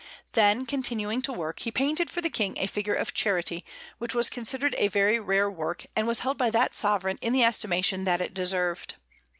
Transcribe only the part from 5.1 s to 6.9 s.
rare work and was held by that